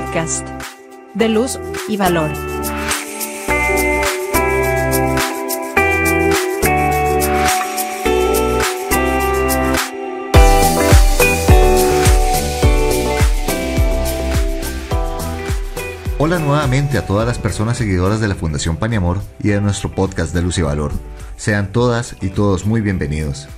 [0.00, 0.46] podcast
[1.14, 1.58] de luz
[1.88, 2.30] y valor.
[16.20, 20.32] Hola nuevamente a todas las personas seguidoras de la Fundación Paniamor y de nuestro podcast
[20.32, 20.92] de Luz y Valor.
[21.36, 23.48] Sean todas y todos muy bienvenidos.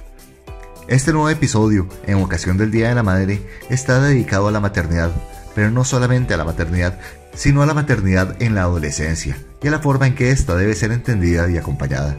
[0.89, 5.13] Este nuevo episodio, en ocasión del Día de la Madre, está dedicado a la maternidad,
[5.55, 6.99] pero no solamente a la maternidad,
[7.35, 10.75] sino a la maternidad en la adolescencia y a la forma en que ésta debe
[10.75, 12.17] ser entendida y acompañada.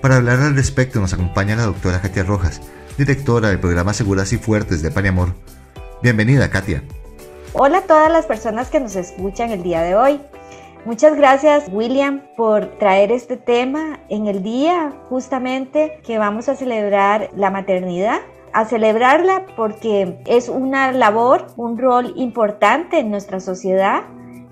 [0.00, 2.60] Para hablar al respecto nos acompaña la doctora Katia Rojas,
[2.96, 5.34] directora del programa Seguras y Fuertes de Paniamor.
[6.02, 6.82] Bienvenida, Katia.
[7.52, 10.20] Hola a todas las personas que nos escuchan el día de hoy.
[10.86, 17.28] Muchas gracias William por traer este tema en el día justamente que vamos a celebrar
[17.36, 18.20] la maternidad.
[18.52, 24.02] A celebrarla porque es una labor, un rol importante en nuestra sociedad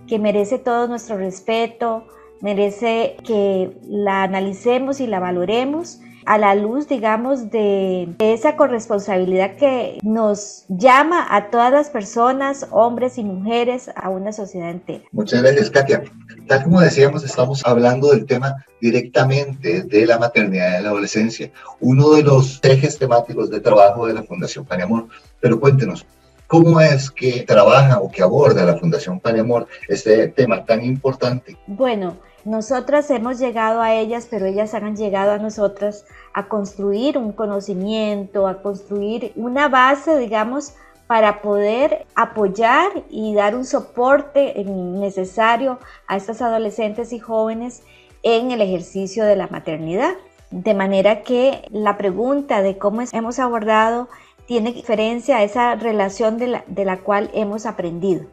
[0.06, 2.04] que merece todo nuestro respeto,
[2.40, 9.98] merece que la analicemos y la valoremos a la luz, digamos, de, esa corresponsabilidad que
[10.02, 15.04] nos llama a todas las personas, hombres y mujeres, a una sociedad entera.
[15.10, 16.04] Muchas gracias, Katia.
[16.46, 22.10] Tal como decíamos, estamos hablando del tema directamente de la maternidad y la adolescencia, uno
[22.10, 25.08] de los ejes temáticos de trabajo de la Fundación Paniamor.
[25.40, 26.04] Pero cuéntenos,
[26.46, 31.58] ¿Cómo es que trabaja o que aborda la Fundación Paniamor este tema tan importante?
[31.66, 37.32] Bueno, nosotras hemos llegado a ellas, pero ellas han llegado a nosotras a construir un
[37.32, 40.74] conocimiento, a construir una base, digamos,
[41.06, 47.82] para poder apoyar y dar un soporte necesario a estas adolescentes y jóvenes
[48.22, 50.14] en el ejercicio de la maternidad.
[50.50, 54.08] De manera que la pregunta de cómo hemos abordado
[54.46, 58.26] tiene diferencia a esa relación de la, de la cual hemos aprendido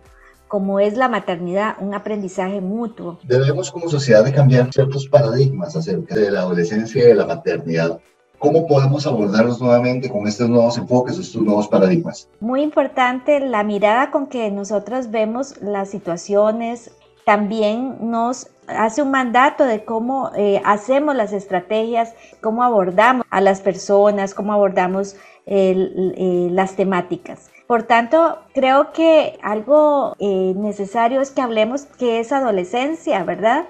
[0.48, 3.20] como es la maternidad, un aprendizaje mutuo.
[3.24, 8.00] Debemos como sociedad de cambiar ciertos paradigmas acerca de la adolescencia y de la maternidad.
[8.38, 12.30] ¿Cómo podemos abordarlos nuevamente con estos nuevos enfoques, estos nuevos paradigmas?
[12.40, 16.92] Muy importante la mirada con que nosotros vemos las situaciones.
[17.26, 23.62] También nos hace un mandato de cómo eh, hacemos las estrategias, cómo abordamos a las
[23.62, 25.16] personas, cómo abordamos
[25.48, 27.50] eh, las temáticas.
[27.68, 33.66] Por tanto, creo que algo eh, necesario es que hablemos que es adolescencia, ¿verdad?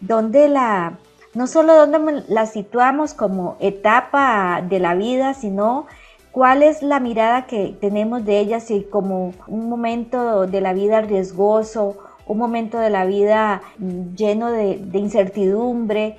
[0.00, 0.98] Donde la,
[1.34, 5.86] no solo donde la situamos como etapa de la vida, sino
[6.30, 11.00] cuál es la mirada que tenemos de ella, si como un momento de la vida
[11.00, 11.96] riesgoso,
[12.26, 13.62] un momento de la vida
[14.14, 16.16] lleno de, de incertidumbre,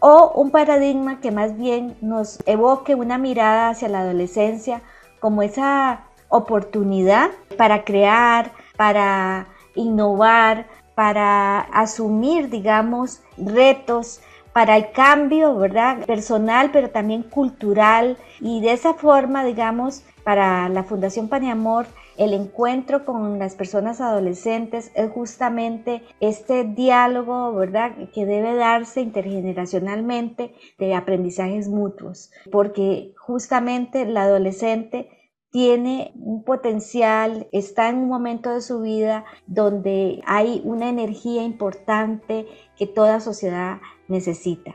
[0.00, 4.82] o un paradigma que más bien nos evoque una mirada hacia la adolescencia
[5.20, 6.04] como esa
[6.36, 14.20] oportunidad para crear, para innovar, para asumir, digamos, retos
[14.52, 16.04] para el cambio, ¿verdad?
[16.06, 18.16] Personal, pero también cultural.
[18.40, 21.86] Y de esa forma, digamos, para la Fundación Paniamor,
[22.16, 30.54] el encuentro con las personas adolescentes es justamente este diálogo, ¿verdad?, que debe darse intergeneracionalmente
[30.78, 35.08] de aprendizajes mutuos, porque justamente la adolescente
[35.54, 42.48] tiene un potencial, está en un momento de su vida donde hay una energía importante
[42.76, 43.78] que toda sociedad
[44.08, 44.74] necesita.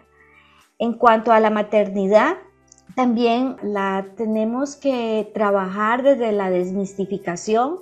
[0.78, 2.38] En cuanto a la maternidad,
[2.96, 7.80] también la tenemos que trabajar desde la desmistificación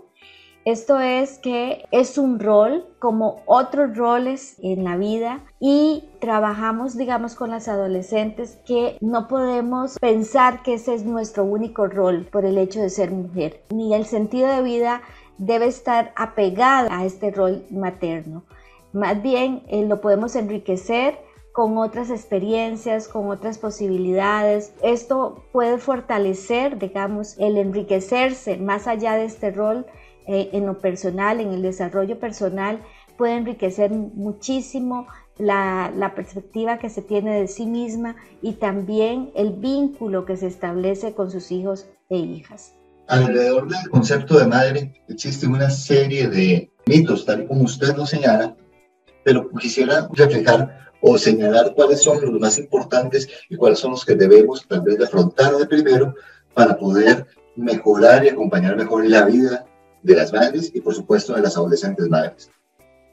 [0.70, 7.36] esto es que es un rol como otros roles en la vida y trabajamos, digamos,
[7.36, 12.58] con las adolescentes que no podemos pensar que ese es nuestro único rol por el
[12.58, 15.04] hecho de ser mujer, ni el sentido de vida
[15.38, 18.44] debe estar apegado a este rol materno.
[18.92, 21.18] Más bien eh, lo podemos enriquecer
[21.54, 24.74] con otras experiencias, con otras posibilidades.
[24.84, 29.86] Esto puede fortalecer, digamos, el enriquecerse más allá de este rol
[30.28, 32.82] eh, en lo personal, en el desarrollo personal,
[33.18, 35.08] puede enriquecer muchísimo
[35.38, 40.48] la, la, perspectiva que se tiene de sí misma y también el vínculo que se
[40.48, 42.74] establece con sus hijos e hijas.
[43.08, 48.56] Alrededor del concepto de madre existe una serie de mitos, tal como usted lo señala,
[49.24, 54.16] pero quisiera reflejar o señalar cuáles son los más importantes y cuáles son los que
[54.16, 56.16] debemos tal vez afrontar de primero
[56.54, 59.67] para poder mejorar y acompañar mejor la vida
[60.04, 62.50] de las madres y por supuesto de las adolescentes madres.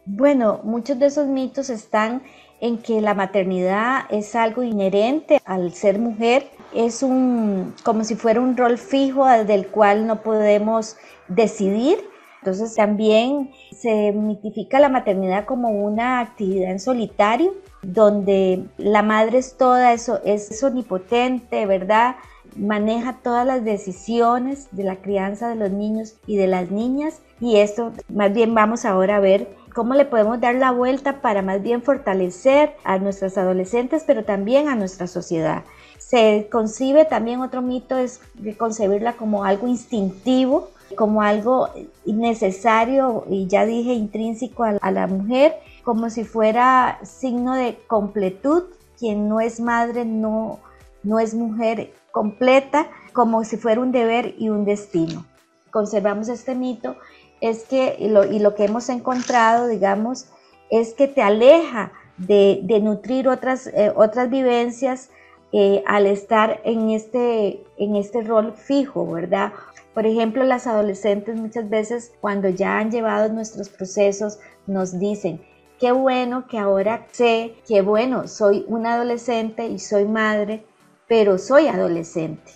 [0.07, 2.23] Bueno, muchos de esos mitos están
[2.61, 8.41] en que la maternidad es algo inherente al ser mujer, es un como si fuera
[8.41, 10.97] un rol fijo del cual no podemos
[11.29, 11.99] decidir.
[12.41, 19.57] Entonces también se mitifica la maternidad como una actividad en solitario, donde la madre es
[19.57, 22.17] toda eso, es omnipotente, ¿verdad?
[22.57, 27.21] Maneja todas las decisiones de la crianza de los niños y de las niñas.
[27.41, 31.43] Y esto más bien vamos ahora a ver cómo le podemos dar la vuelta para
[31.43, 35.65] más bien fortalecer a nuestras adolescentes, pero también a nuestra sociedad.
[35.99, 38.21] Se concibe también otro mito es
[38.57, 41.71] concebirla como algo instintivo, como algo
[42.07, 48.65] necesario y ya dije intrínseco a, la mujer, como si fuera signo de completud.
[48.99, 50.61] Quien no es madre no,
[51.05, 55.25] no es mujer completa, como si fuera un deber y un destino.
[55.71, 56.97] Conservamos este mito
[57.41, 60.27] es que, y lo, que hemos encontrado, digamos,
[60.71, 65.11] es que te aleja de, nutrir otras, eh, otras vivencias
[65.53, 69.53] eh, al estar en este, en este rol fijo, ¿verdad?
[69.93, 75.41] Por ejemplo, las adolescentes muchas veces cuando ya han llevado nuestros procesos nos dicen,
[75.79, 80.65] qué bueno que ahora sé que bueno, soy una adolescente y soy madre,
[81.09, 82.53] pero soy adolescente.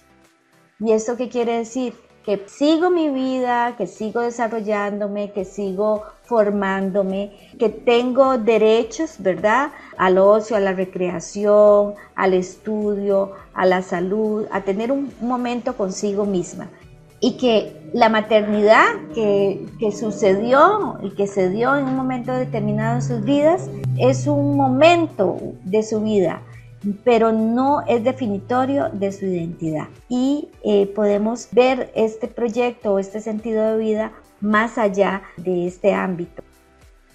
[0.80, 1.94] ¿Y esto qué quiere decir?
[2.28, 9.70] que sigo mi vida, que sigo desarrollándome, que sigo formándome, que tengo derechos, ¿verdad?
[9.96, 16.26] Al ocio, a la recreación, al estudio, a la salud, a tener un momento consigo
[16.26, 16.68] misma.
[17.18, 18.84] Y que la maternidad
[19.14, 24.26] que, que sucedió y que se dio en un momento determinado en sus vidas es
[24.26, 26.42] un momento de su vida
[27.04, 29.88] pero no es definitorio de su identidad.
[30.08, 35.92] Y eh, podemos ver este proyecto o este sentido de vida más allá de este
[35.92, 36.42] ámbito.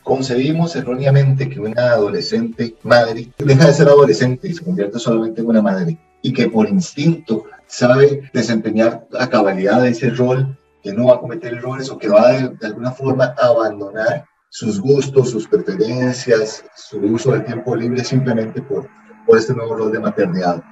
[0.03, 5.47] Concebimos erróneamente que una adolescente madre deja de ser adolescente y se convierte solamente en
[5.47, 11.15] una madre y que por instinto sabe desempeñar a cabalidad ese rol, que no va
[11.15, 15.47] a cometer errores o que va de, de alguna forma a abandonar sus gustos, sus
[15.47, 18.87] preferencias, su uso del tiempo libre simplemente por,
[19.25, 20.63] por este nuevo rol de maternidad.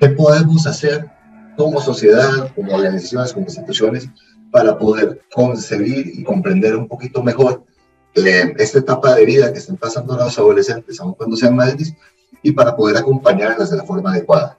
[0.00, 1.10] ¿Qué podemos hacer
[1.56, 4.08] como sociedad, como organizaciones, como instituciones,
[4.50, 7.64] para poder concebir y comprender un poquito mejor
[8.14, 11.94] eh, esta etapa de vida que están pasando los adolescentes, aun cuando sean madres,
[12.42, 14.58] y para poder acompañarlas de la forma adecuada?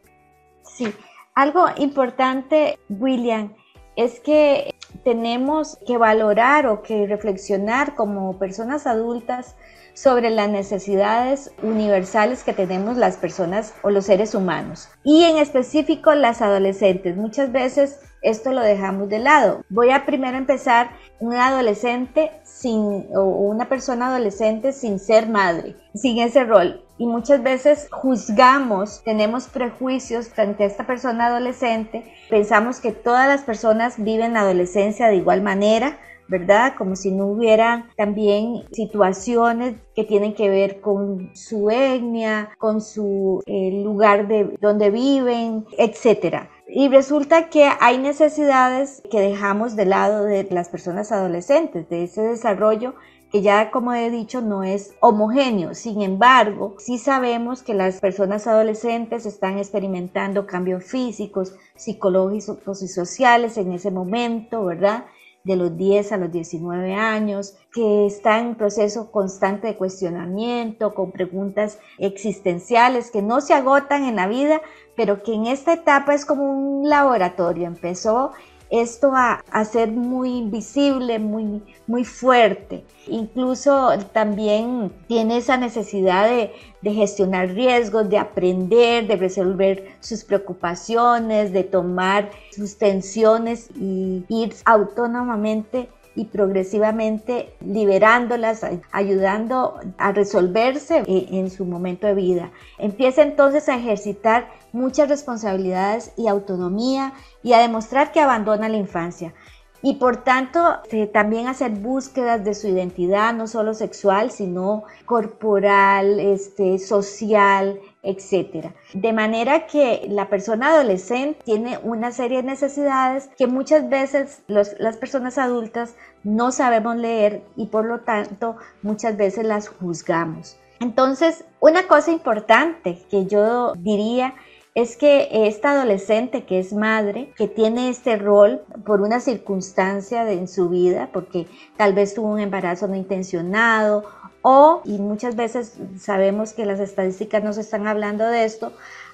[0.64, 0.94] Sí,
[1.36, 3.54] algo importante, William,
[3.96, 9.56] es que tenemos que valorar o que reflexionar como personas adultas
[9.98, 16.14] sobre las necesidades universales que tenemos las personas o los seres humanos y en específico
[16.14, 17.18] las adolescentes.
[17.18, 19.64] Muchas veces esto lo dejamos de lado.
[19.70, 26.20] Voy a primero empezar un adolescente sin o una persona adolescente sin ser madre, sin
[26.20, 26.84] ese rol.
[27.00, 33.42] Y muchas veces juzgamos, tenemos prejuicios frente a esta persona adolescente, pensamos que todas las
[33.42, 35.98] personas viven la adolescencia de igual manera,
[36.28, 36.74] ¿verdad?
[36.78, 43.42] Como si no hubiera también situaciones que tienen que ver con su etnia, con su
[43.46, 46.50] eh, lugar de donde viven, etcétera.
[46.68, 52.22] Y resulta que hay necesidades que dejamos de lado de las personas adolescentes, de ese
[52.22, 52.96] desarrollo
[53.32, 55.74] que ya como he dicho no es homogéneo.
[55.74, 63.58] Sin embargo, sí sabemos que las personas adolescentes están experimentando cambios físicos, psicológicos y sociales
[63.58, 65.06] en ese momento, ¿verdad?
[65.48, 71.12] De los 10 a los 19 años, que está en proceso constante de cuestionamiento, con
[71.12, 74.62] preguntas existenciales que no se agotan en la vida,
[74.98, 77.66] pero que en esta etapa es como un laboratorio.
[77.66, 78.34] Empezó
[78.70, 82.84] esto a, a, ser muy visible, muy, muy fuerte.
[83.08, 91.54] Incluso también tiene esa necesidad de, de, gestionar riesgos, de aprender, de resolver sus preocupaciones,
[91.54, 101.64] de tomar sus tensiones y ir autónomamente y progresivamente liberándolas, ayudando a resolverse en su
[101.64, 102.52] momento de vida.
[102.80, 109.36] Empieza entonces a ejercitar muchas responsabilidades y autonomía y a demostrar que abandona la infancia.
[109.82, 110.80] Y por tanto,
[111.14, 118.72] también hacer búsquedas de su identidad, no solo sexual, sino corporal, este, social, etc.
[118.94, 124.98] De manera que la persona adolescente tiene una serie de necesidades que muchas veces las
[124.98, 130.58] personas adultas no sabemos leer y por lo tanto muchas veces las juzgamos.
[130.80, 134.36] Entonces, una cosa importante que yo diría
[134.78, 140.48] es que esta adolescente que es madre, que tiene este rol por una circunstancia en
[140.48, 144.04] su vida, porque tal vez tuvo un embarazo no intencionado
[144.44, 148.72] o, y muchas veces sabemos que las estadísticas nos están hablando de esto,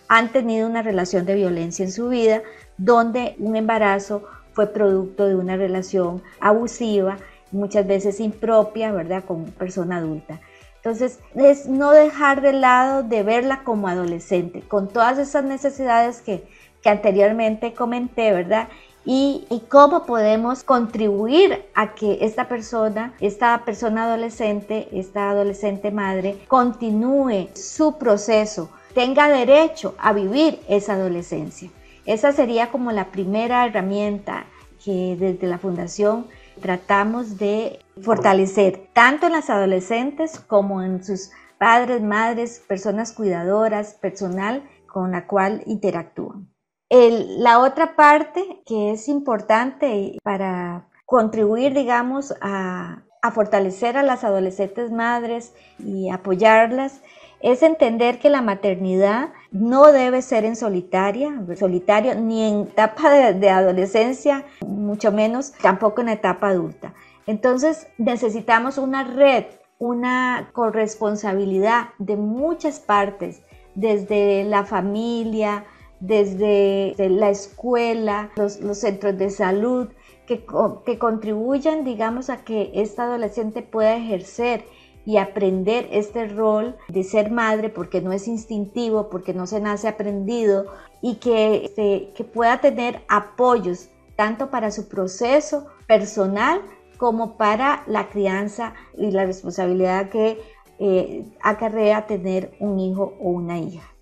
[0.10, 2.42] han tenido una relación de violencia en su vida,
[2.78, 7.20] donde un embarazo fue producto de una relación abusiva
[7.54, 9.24] muchas veces impropia, ¿verdad?
[9.24, 10.42] Con persona adulta.
[10.84, 16.44] Entonces, es no dejar de lado de verla como adolescente, con todas esas necesidades que,
[16.82, 18.68] que anteriormente comenté, ¿verdad?
[19.06, 26.40] Y, y, cómo podemos contribuir a que esta persona, esta persona adolescente, esta adolescente madre,
[26.50, 31.70] continúe su proceso, tenga derecho a vivir esa adolescencia.
[32.06, 34.48] Esa sería como la primera herramienta
[34.84, 36.28] que desde la Fundación
[36.62, 44.64] tratamos de fortalecer, tanto en las adolescentes como en sus padres, madres, personas cuidadoras, personal
[44.88, 46.50] con la cual interactúan.
[46.90, 54.92] la otra parte que es importante para contribuir, digamos, a, a fortalecer a las adolescentes
[54.92, 57.02] madres y apoyarlas
[57.44, 63.50] es entender que la maternidad no debe ser en solitaria, solitario, ni en etapa de,
[63.50, 66.94] adolescencia, mucho menos tampoco en etapa adulta.
[67.28, 69.44] Entonces necesitamos una red,
[69.78, 73.42] una corresponsabilidad de muchas partes,
[73.76, 75.66] desde la familia,
[76.00, 79.90] desde la escuela, los, centros de salud,
[80.28, 80.46] que,
[80.86, 84.64] que contribuyan, digamos, a que esta adolescente pueda ejercer
[85.06, 89.88] y aprender este rol de ser madre porque no es instintivo, porque no se nace
[89.88, 90.66] aprendido
[91.02, 96.62] y que, que pueda tener apoyos tanto para su proceso personal
[96.98, 100.40] como para la crianza y la responsabilidad que
[100.80, 103.93] eh, acarrea tener un hijo o una hija.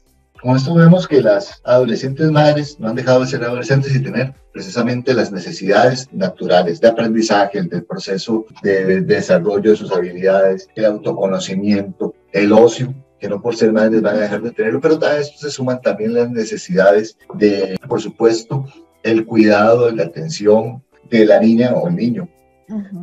[0.42, 4.34] Con esto vemos que las adolescentes madres no han dejado de ser adolescentes y tener
[4.52, 12.16] precisamente las necesidades naturales de aprendizaje, del proceso de, desarrollo de sus habilidades, el autoconocimiento,
[12.32, 15.38] el ocio, que no por ser madres van a dejar de tenerlo, pero a esto
[15.38, 18.66] se suman también las necesidades de, por supuesto,
[19.04, 22.28] el cuidado, la atención de la niña o el niño,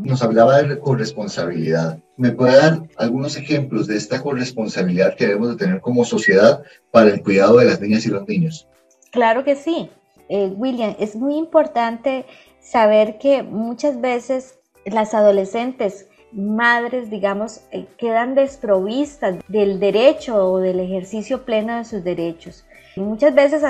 [0.02, 2.00] nos hablaba de corresponsabilidad.
[2.18, 7.10] ¿Me puede dar algunos ejemplos de esta corresponsabilidad que debemos de tener como sociedad para
[7.10, 8.66] el cuidado de las niñas y los niños?
[9.12, 9.88] Claro que sí.
[10.28, 12.26] Eh, William, es muy importante
[12.60, 20.80] saber que muchas veces las adolescentes, madres, digamos, eh, quedan desprovistas del derecho o del
[20.80, 22.64] ejercicio pleno de sus derechos.
[23.00, 23.62] Muchas veces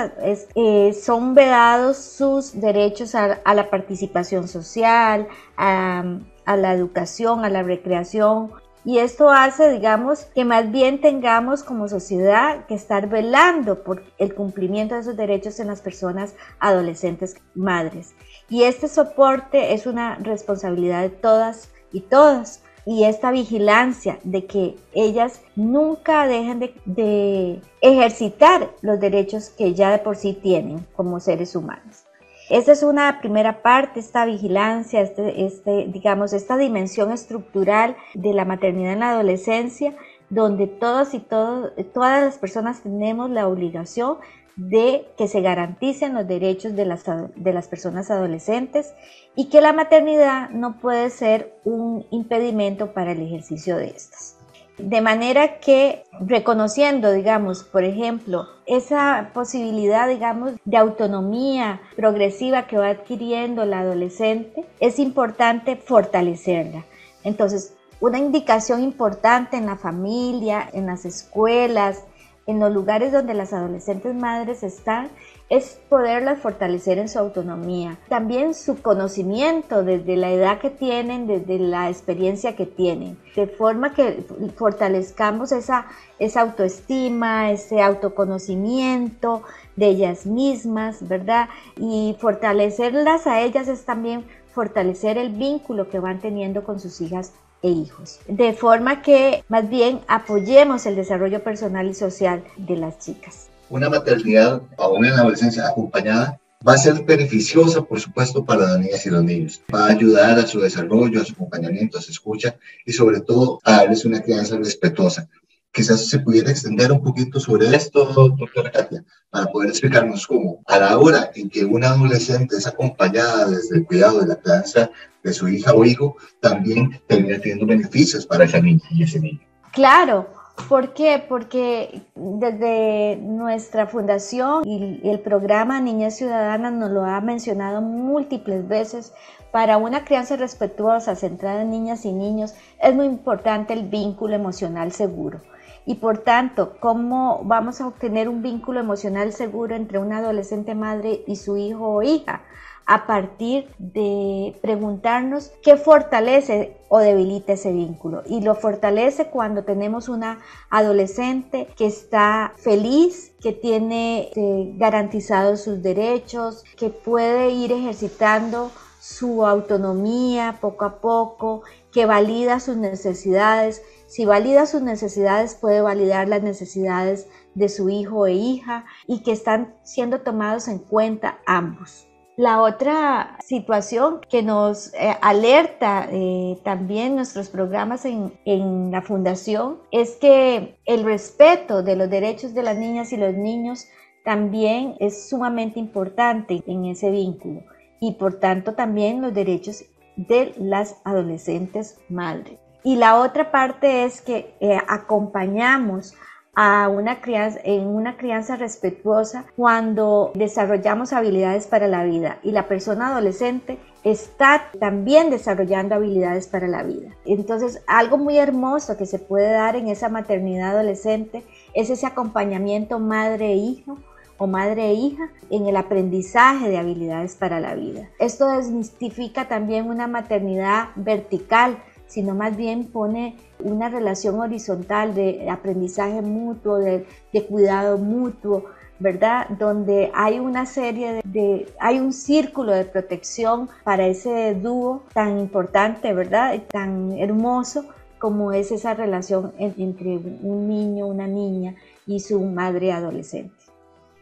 [0.55, 6.03] eh, son vedados sus derechos a, la participación social, a,
[6.45, 8.51] la educación, a la recreación,
[8.85, 14.33] y esto hace, digamos, que más bien tengamos como sociedad que estar velando por el
[14.33, 18.15] cumplimiento de esos derechos en las personas adolescentes madres.
[18.49, 24.75] Y este soporte es una responsabilidad de todas y todas y esta vigilancia de que
[24.93, 31.55] ellas nunca dejen de, ejercitar los derechos que ya de por sí tienen como seres
[31.55, 32.05] humanos.
[32.49, 38.43] Esa es una primera parte, esta vigilancia, este, este, digamos, esta dimensión estructural de la
[38.43, 39.95] maternidad en la adolescencia,
[40.31, 44.17] donde todos y todas las personas tenemos la obligación
[44.59, 48.93] de que se garanticen los derechos de las, de las personas adolescentes
[49.35, 54.35] y que la maternidad no puede ser un impedimento para el ejercicio de estas.
[54.77, 62.89] De manera que reconociendo, digamos, por ejemplo, esa posibilidad, digamos, de autonomía progresiva que va
[62.89, 66.85] adquiriendo la adolescente, es importante fortalecerla.
[67.23, 72.03] Entonces, una indicación importante en la familia, en las escuelas,
[72.49, 75.09] en los lugares donde las adolescentes madres están
[75.49, 81.59] es poderlas fortalecer en su autonomía, también su conocimiento desde la edad que tienen, desde
[81.59, 84.25] la experiencia que tienen, de forma que
[84.55, 85.85] fortalezcamos esa,
[86.17, 89.43] esa autoestima, ese autoconocimiento
[89.75, 91.49] de ellas mismas, ¿verdad?
[91.77, 94.25] Y fortalecerlas a ellas es también
[94.55, 98.19] fortalecer el vínculo que van teniendo con sus hijas e hijos.
[98.27, 103.49] De forma que más bien apoyemos el desarrollo personal y social de las chicas.
[103.69, 108.79] Una maternidad aún en la adolescencia acompañada va a ser beneficiosa, por supuesto, para las
[108.79, 109.61] niñas y los niños.
[109.73, 113.59] Va a ayudar a su desarrollo, a su acompañamiento, a su escucha y sobre todo
[113.63, 115.29] a darles una crianza respetuosa
[115.71, 120.79] quizás se pudiera extender un poquito sobre esto, doctora Katia, para poder explicarnos cómo a
[120.79, 124.89] la hora en que una adolescente es acompañada desde el cuidado de la crianza
[125.23, 129.41] de su hija o hijo, también termina teniendo beneficios para esa niña y ese niño.
[129.73, 130.27] Claro,
[130.67, 131.23] ¿Por qué?
[131.27, 139.13] Porque desde nuestra fundación y el programa Niñas Ciudadanas nos lo ha mencionado múltiples veces,
[139.51, 144.91] para una crianza respetuosa centrada en niñas y niños es muy importante el vínculo emocional
[144.91, 145.41] seguro.
[145.89, 151.23] Y por tanto, ¿cómo vamos a obtener un vínculo emocional seguro entre una adolescente madre
[151.25, 152.43] y su hijo o hija?
[152.85, 158.23] a partir de preguntarnos qué fortalece o debilita ese vínculo.
[158.25, 160.39] Y lo fortalece cuando tenemos una
[160.71, 169.45] adolescente que está feliz, que tiene eh, garantizados sus derechos, que puede ir ejercitando su
[169.45, 173.81] autonomía poco a poco, que valida sus necesidades.
[174.09, 179.31] Si valida sus necesidades, puede validar las necesidades de su hijo e hija y que
[179.31, 182.07] están siendo tomados en cuenta ambos.
[182.35, 189.77] La otra situación que nos eh, alerta eh, también nuestros programas en, en la fundación
[189.91, 193.85] es que el respeto de los derechos de las niñas y los niños
[194.25, 197.61] también es sumamente importante en ese vínculo
[198.01, 199.83] y por tanto también los derechos
[200.15, 202.59] de las adolescentes madres.
[202.83, 206.15] Y la otra parte es que eh, acompañamos
[206.55, 212.67] a una crianza, en una crianza respetuosa cuando desarrollamos habilidades para la vida y la
[212.67, 217.15] persona adolescente está también desarrollando habilidades para la vida.
[217.25, 222.99] Entonces, algo muy hermoso que se puede dar en esa maternidad adolescente es ese acompañamiento
[222.99, 223.97] madre-hijo
[224.37, 228.09] o madre e hija en el aprendizaje de habilidades para la vida.
[228.19, 231.77] Esto desmistifica también una maternidad vertical
[232.09, 237.05] sino más bien pone una relación horizontal de aprendizaje mutuo, de,
[237.47, 238.65] cuidado mutuo,
[238.99, 239.47] ¿verdad?
[239.49, 246.11] Donde hay una serie de, hay un círculo de protección para ese dúo tan importante,
[246.13, 246.59] ¿verdad?
[246.71, 247.85] Tan hermoso
[248.17, 251.75] como es esa relación entre un niño, una niña
[252.07, 253.53] y su madre adolescente.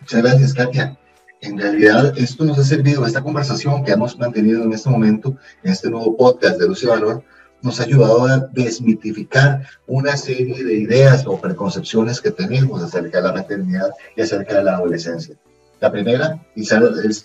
[0.02, 0.98] Muchas gracias, Katia.
[1.42, 5.72] En realidad, esto nos ha servido, esta conversación que hemos mantenido en este momento, en
[5.72, 7.24] este nuevo podcast de Luz y Valor,
[7.68, 13.28] nos ha ayudado a desmitificar una serie de ideas o preconcepciones que tenemos acerca de
[13.28, 15.36] la maternidad y acerca de la adolescencia.
[15.82, 16.66] La primera, y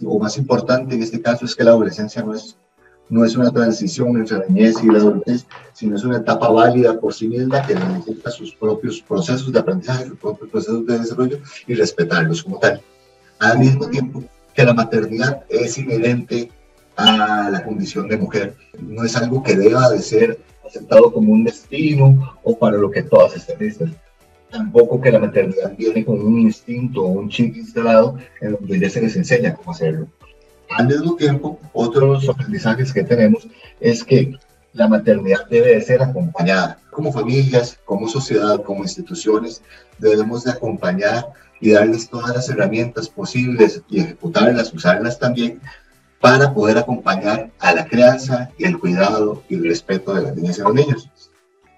[0.01, 2.57] lo más importante en este caso, es que la adolescencia no es,
[3.09, 6.99] no es una transición entre la niñez y la adultez, sino es una etapa válida
[6.99, 11.39] por sí misma que necesita sus propios procesos de aprendizaje, sus propios procesos de desarrollo
[11.69, 12.81] y respetarlos como tal.
[13.39, 14.25] Al mismo tiempo
[14.55, 16.51] que la maternidad es inherente
[16.97, 18.55] a la condición de mujer.
[18.81, 23.03] No es algo que deba de ser aceptado como un destino o para lo que
[23.03, 23.91] todas estén listas.
[24.51, 28.91] Tampoco que la maternidad viene con un instinto o un chip instalado en donde ya
[28.91, 30.09] se les enseña cómo hacerlo.
[30.71, 33.47] Al mismo tiempo, otro de los aprendizajes que tenemos
[33.81, 34.35] es que
[34.75, 36.79] la maternidad debe de ser acompañada.
[36.91, 39.63] Como familias, como sociedad, como instituciones,
[39.99, 41.27] debemos de acompañar
[41.61, 45.61] y darles todas las herramientas posibles y ejecutarlas, usarlas también
[46.23, 50.63] para poder acompañar a la crianza el cuidado y el respeto de las niñas y
[50.63, 51.11] los niños.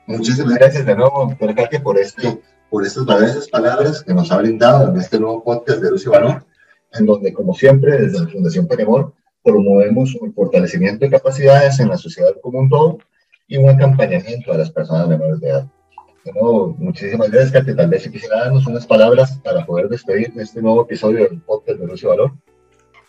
[0.07, 4.37] Muchísimas gracias de nuevo, doctora Katia, por, este, por estas valiosas palabras que nos ha
[4.37, 6.45] brindado en este nuevo podcast de Luz y Valor,
[6.93, 11.97] en donde, como siempre, desde la Fundación Penemor, promovemos un fortalecimiento de capacidades en la
[11.97, 12.99] sociedad como un todo
[13.49, 15.67] y un acompañamiento a las personas menores de edad.
[16.23, 17.77] De nuevo, muchísimas gracias, Katia.
[17.77, 21.41] Tal vez si quisiera darnos unas palabras para poder despedir de este nuevo episodio del
[21.41, 22.33] podcast de Luz y Valor.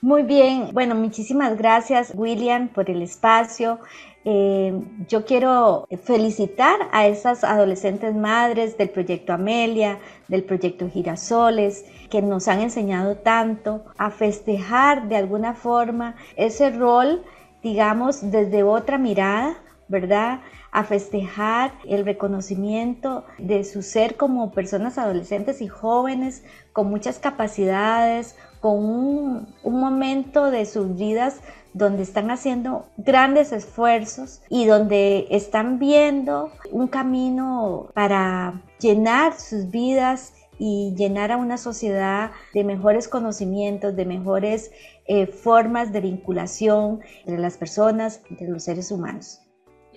[0.05, 3.79] Muy bien, bueno, muchísimas gracias William por el espacio.
[4.23, 4.71] Eh,
[5.07, 12.47] yo quiero felicitar a esas adolescentes madres del proyecto Amelia, del proyecto Girasoles, que nos
[12.47, 17.23] han enseñado tanto a festejar de alguna forma ese rol,
[17.63, 20.41] digamos, desde otra mirada, ¿verdad?
[20.75, 28.35] a festejar el reconocimiento de su ser como personas adolescentes y jóvenes con muchas capacidades,
[28.65, 31.35] con un, momento de sus vidas
[31.73, 40.33] donde están haciendo grandes esfuerzos y donde están viendo un camino para llenar sus vidas
[40.57, 44.71] y llenar a una sociedad de mejores conocimientos, de mejores
[45.05, 49.44] eh, formas de vinculación entre las personas, entre los seres humanos.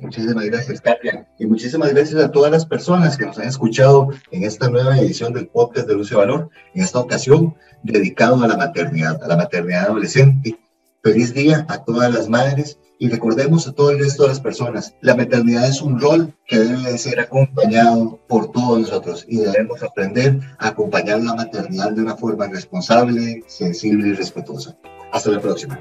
[0.01, 1.27] Muchísimas gracias, Katia.
[1.39, 5.33] Y muchísimas gracias a todas las personas que nos han escuchado en esta nueva edición
[5.33, 9.37] del podcast de Luz y Valor, en esta ocasión dedicado a la maternidad, a la
[9.37, 10.59] maternidad adolescente.
[11.03, 14.95] Feliz día a todas las madres y recordemos a todo el resto de las personas,
[15.01, 19.83] la maternidad es un rol que debe de ser acompañado por todos nosotros y debemos
[19.83, 24.77] aprender a acompañar la maternidad de una forma responsable, sensible y respetuosa.
[25.13, 25.79] Hasta la próxima.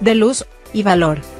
[0.00, 1.33] De luz y valor.